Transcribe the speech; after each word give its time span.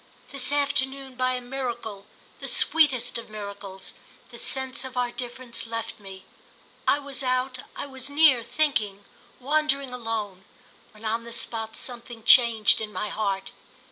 This 0.31 0.51
afternoon, 0.51 1.13
by 1.13 1.33
a 1.33 1.41
miracle, 1.41 2.07
the 2.39 2.47
sweetest 2.47 3.19
of 3.19 3.29
miracles, 3.29 3.93
the 4.31 4.39
sense 4.39 4.83
of 4.83 4.97
our 4.97 5.11
difference 5.11 5.67
left 5.67 5.99
me. 5.99 6.25
I 6.87 6.97
was 6.97 7.21
out—I 7.21 7.85
was 7.85 8.09
near, 8.09 8.41
thinking, 8.41 9.05
wandering 9.39 9.93
alone, 9.93 10.43
when, 10.89 11.05
on 11.05 11.23
the 11.23 11.31
spot, 11.31 11.77
something 11.77 12.23
changed 12.23 12.81
in 12.81 12.91
my 12.91 13.09
heart. 13.09 13.51